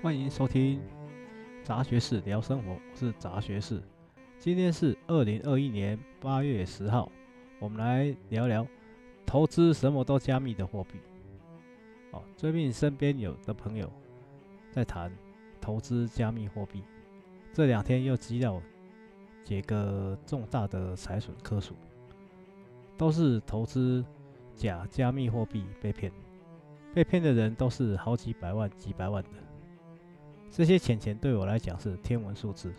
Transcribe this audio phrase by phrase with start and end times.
[0.00, 0.80] 欢迎收听
[1.64, 3.82] 杂学士聊生活，我是杂学士。
[4.38, 7.10] 今天是二零二一年八月十号，
[7.58, 8.64] 我们来聊聊
[9.26, 11.00] 投资什么都加密的货币。
[12.12, 13.92] 哦，最近身边有的朋友
[14.70, 15.12] 在谈
[15.60, 16.84] 投资加密货币，
[17.52, 18.62] 这两天又接到
[19.42, 21.74] 几个重大的财损科诉，
[22.96, 24.04] 都是投资
[24.54, 26.12] 假加密货币被骗，
[26.94, 29.30] 被骗的人都是好几百万、几百万的。
[30.50, 32.74] 这些钱钱对我来讲是天文数字，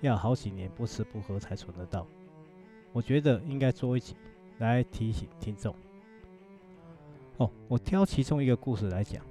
[0.00, 2.06] 要好几年不吃不喝才存得到。
[2.92, 4.14] 我觉得应该做一集
[4.58, 5.74] 来提醒听众。
[7.38, 9.24] 哦，我挑其中一个故事来讲。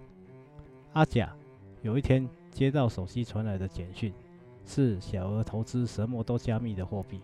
[0.93, 1.33] 阿甲
[1.81, 4.13] 有一天接到手机传来的简讯，
[4.65, 7.21] 是小额投资什么都加密的货币，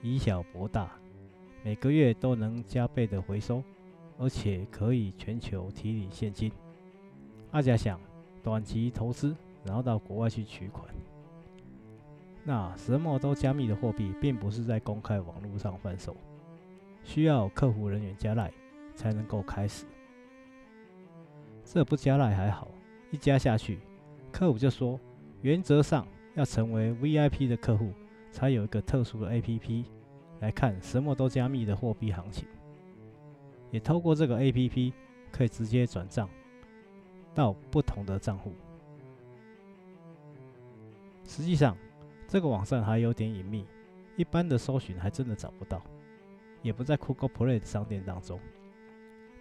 [0.00, 0.92] 以小博大，
[1.64, 3.62] 每个月都能加倍的回收，
[4.18, 6.52] 而且可以全球提领现金。
[7.50, 8.00] 阿甲想
[8.44, 9.34] 短期投资。
[9.68, 10.82] 然后到国外去取款，
[12.42, 16.16] 那什么都加密的货币，并不是在公开网络上贩售，
[17.04, 18.50] 需要客服人员加赖
[18.96, 19.84] 才能够开始。
[21.62, 22.68] 这不加赖还好，
[23.10, 23.78] 一加下去，
[24.32, 24.98] 客服就说，
[25.42, 27.92] 原则上要成为 VIP 的客户，
[28.32, 29.84] 才有一个特殊的 APP
[30.40, 32.48] 来看什么都加密的货币行情，
[33.70, 34.94] 也透过这个 APP
[35.30, 36.26] 可以直接转账
[37.34, 38.54] 到不同的账户。
[41.28, 41.76] 实际上，
[42.26, 43.66] 这个网站还有点隐秘，
[44.16, 45.80] 一般的搜寻还真的找不到，
[46.62, 48.40] 也不在 Google Play 的商店当中。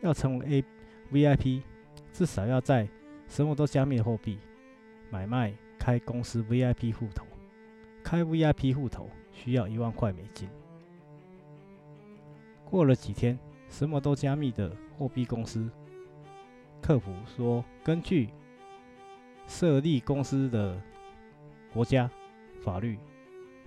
[0.01, 0.65] 要成为 A
[1.11, 1.63] VIP，
[2.11, 2.87] 至少要在
[3.29, 4.37] 什么都加密货币
[5.09, 7.25] 买卖开公司 VIP 户头，
[8.03, 10.49] 开 VIP 户头需要一万块美金。
[12.65, 15.71] 过了几天，什么都加密的货币公司
[16.81, 18.29] 客服说，根据
[19.47, 20.79] 设立公司的
[21.77, 22.09] 国家
[22.59, 22.97] 法律，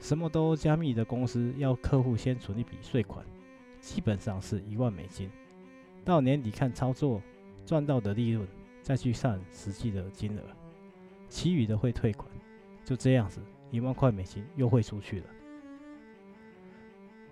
[0.00, 3.24] 什么都加密的公司要客户先存一笔税款，
[3.80, 5.30] 基本上是一万美金。
[6.04, 7.22] 到年底看操作
[7.64, 8.44] 赚到的利润，
[8.82, 10.42] 再去算实际的金额，
[11.28, 12.28] 其余的会退款。
[12.84, 15.26] 就这样子，一万块美金又汇出去了。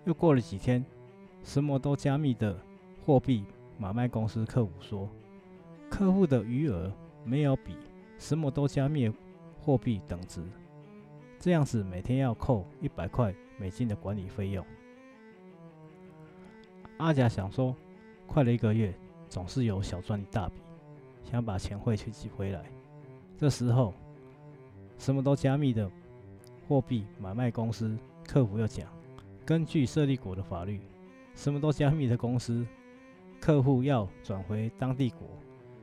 [0.05, 0.87] 又过了几天，
[1.43, 2.57] 什么都加密的
[3.05, 3.45] 货币
[3.79, 5.11] 买卖公司客服说，
[5.91, 6.95] 客户的余额
[7.25, 7.75] 没有比
[8.17, 9.13] 什么都加密
[9.61, 10.41] 货币等值。
[11.41, 14.65] 这样子每天要扣一百块美金的管理费用。
[16.97, 17.75] 阿甲想说，
[18.27, 18.93] 快了一个月，
[19.29, 20.55] 总是有小赚一大笔，
[21.23, 22.65] 想把钱汇去寄回来。
[23.37, 23.95] 这时候，
[24.99, 25.89] 什么都加密的
[26.67, 28.89] 货币买卖公司客服又讲，
[29.47, 30.81] 根据设立国的法律，
[31.37, 32.67] 什么都加密的公司
[33.41, 35.29] 客户要转回当地国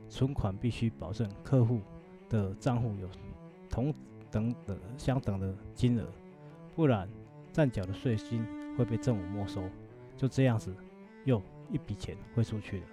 [0.09, 1.79] 存款，必须保证客户
[2.27, 3.07] 的账户有
[3.69, 3.95] 同。
[4.35, 6.05] 等等相等的金额，
[6.75, 7.07] 不然
[7.53, 8.45] 暂缴的税金
[8.77, 9.63] 会被政府没收。
[10.17, 10.75] 就这样子，
[11.23, 11.41] 又
[11.71, 12.85] 一笔钱汇出去了。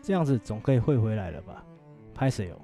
[0.00, 1.62] 这样子总可以汇回来了吧？
[2.14, 2.56] 拍谁哦？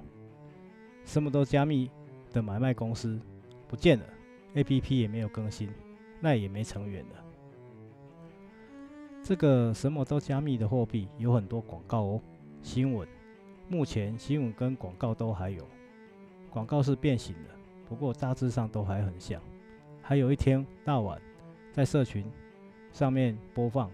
[1.05, 1.87] 什么都加密
[2.33, 3.21] 的买卖公司
[3.67, 4.05] 不见了
[4.55, 5.69] ，APP 也没有更新，
[6.19, 7.23] 那也没成员了。
[9.21, 12.21] 这个什么都加密的货币有很多广告哦，
[12.63, 13.07] 新闻。
[13.67, 15.63] 目前新闻跟广告都还有。
[16.57, 17.51] 广告是变形的，
[17.87, 19.39] 不过大致上都还很像。
[20.01, 21.21] 还有一天大晚
[21.71, 22.25] 在社群
[22.91, 23.91] 上面播放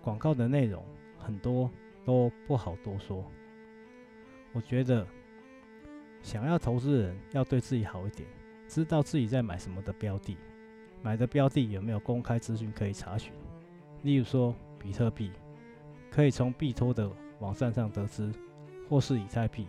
[0.00, 0.82] 广告的内容，
[1.18, 1.70] 很多
[2.06, 3.22] 都不好多说。
[4.54, 5.06] 我觉得
[6.22, 8.26] 想要投资人要对自己好一点，
[8.66, 10.34] 知道自己在买什么的标的，
[11.02, 13.34] 买的标的有没有公开资讯可以查询。
[14.00, 15.30] 例如说比特币，
[16.10, 18.32] 可以从币托的网站上得知，
[18.88, 19.66] 或是以太币，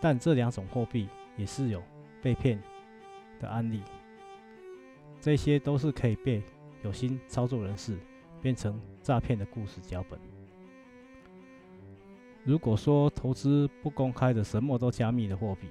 [0.00, 1.06] 但这两种货币。
[1.36, 1.82] 也是有
[2.22, 2.60] 被骗
[3.40, 3.82] 的案例，
[5.20, 6.42] 这些都是可以被
[6.82, 7.98] 有心操作人士
[8.40, 10.18] 变成诈骗的故事脚本。
[12.44, 15.68] 如果说投资不公开的什么都加密的货币，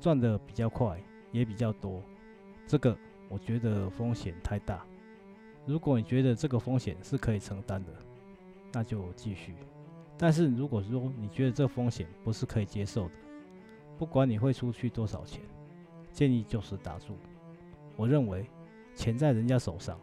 [0.00, 1.00] 赚的比较快
[1.32, 2.02] 也比较多，
[2.66, 2.96] 这个
[3.28, 4.84] 我觉得风险太大。
[5.66, 7.92] 如果你觉得这个风险是可以承担的，
[8.72, 9.54] 那就继续。
[10.16, 13.14] 但是如果说你觉得这风险不是可以接受的，
[13.98, 15.40] 不管你会出去多少钱，
[16.12, 17.16] 建议就是打住。
[17.96, 18.48] 我认为
[18.94, 19.98] 钱在人家手上，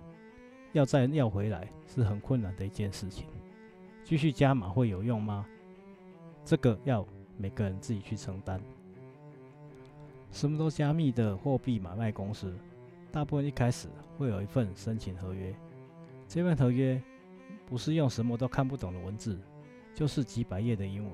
[0.71, 3.27] 要再要回来是很困难的一件事情。
[4.03, 5.45] 继续加码会有用吗？
[6.43, 7.05] 这个要
[7.37, 8.59] 每个人自己去承担。
[10.31, 12.57] 什么都加密的货币买卖公司，
[13.11, 13.87] 大部分一开始
[14.17, 15.53] 会有一份申请合约。
[16.27, 16.99] 这份合约
[17.67, 19.39] 不是用什么都看不懂的文字，
[19.93, 21.13] 就是几百页的英文。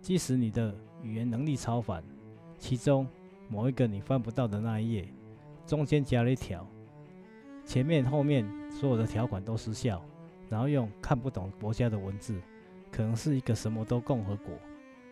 [0.00, 2.02] 即使你的语言能力超凡，
[2.58, 3.06] 其中
[3.48, 5.08] 某一个你翻不到的那一页，
[5.66, 6.66] 中间夹了一条，
[7.64, 10.02] 前面后面所有的条款都失效，
[10.48, 12.40] 然后用看不懂国家的文字，
[12.90, 14.54] 可能是一个什么都共和国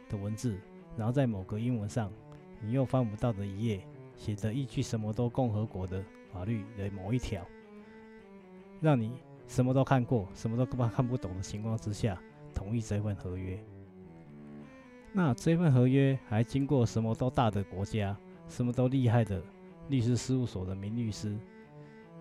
[0.08, 0.58] 的文字，
[0.96, 2.10] 然后在某个英文上
[2.60, 3.81] 你又翻不到的一页，
[4.16, 7.44] 写着依据什么都共和国的法律的某一条，
[8.81, 9.12] 让你
[9.46, 12.20] 什么都看过，什么都根本看不懂的情况之下，
[12.54, 13.58] 同意这份合约。
[15.16, 18.16] 那这份合约还经过什么都大的国家，
[18.49, 19.40] 什么都厉害的
[19.88, 21.38] 律师事务所的名律师，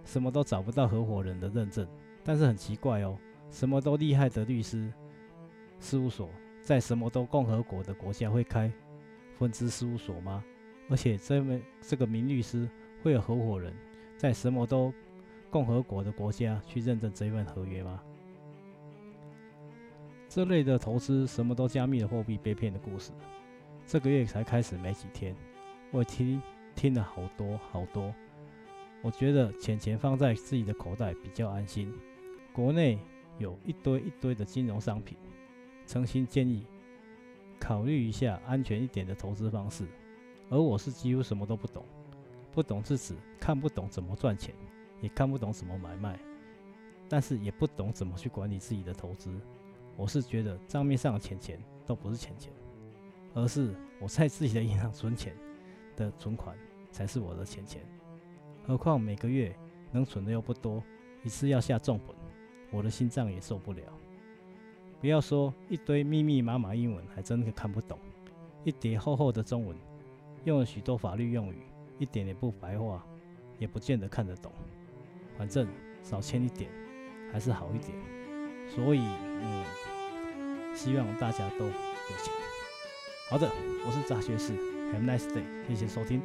[0.05, 1.87] 什么都找不到合伙人的认证。
[2.23, 3.17] 但是很奇怪哦，
[3.49, 4.93] 什么都厉害的律师
[5.79, 6.29] 事务所
[6.61, 8.71] 在什么都共和国的国家会开
[9.39, 10.43] 分支事务所吗？
[10.87, 12.69] 而且这位这个名律师
[13.01, 13.73] 会有合伙人，
[14.17, 14.93] 在什么都
[15.49, 17.99] 共和国的国家去认证这份合约吗？
[20.33, 23.11] 这类的投资什么都加密的货币被骗的故事，
[23.85, 25.35] 这个月才开始没几天，
[25.91, 26.41] 我听
[26.73, 28.11] 听了好多好多。
[29.03, 31.93] 我觉得钱钱放在自己的口袋比较安心。
[32.51, 32.97] 国内
[33.37, 35.15] 有一堆一堆的金融商品，
[35.85, 36.65] 诚心建议
[37.59, 39.85] 考虑一下安全一点的投资方式。
[40.49, 41.85] 而我是几乎什么都不懂，
[42.51, 44.55] 不懂是指看不懂怎么赚钱，
[44.99, 46.19] 也看不懂怎么买卖，
[47.07, 49.39] 但是也不懂怎么去管理自己的投资。
[49.95, 52.51] 我是觉得账面上的钱钱都不是钱钱，
[53.33, 55.35] 而是我在自己的银行存钱
[55.95, 56.57] 的存款
[56.91, 57.81] 才是我的钱钱。
[58.65, 59.55] 何况每个月
[59.91, 60.83] 能存的又不多，
[61.23, 62.15] 一次要下重本，
[62.71, 63.81] 我的心脏也受不了。
[64.99, 67.99] 不要说一堆密密麻麻英文，还真的看不懂，
[68.63, 69.77] 一叠厚厚的中文。
[70.45, 71.63] 用了许多法律用语，
[71.99, 73.05] 一点也不白话，
[73.59, 74.51] 也不见得看得懂。
[75.37, 75.67] 反正
[76.01, 76.69] 少签一点
[77.31, 77.91] 还是好一点。
[78.67, 79.01] 所以，
[80.75, 82.33] 希望大家都有钱。
[83.29, 83.49] 好的，
[83.85, 84.51] 我是杂学士
[84.91, 86.21] ，Have a nice day，谢谢收听。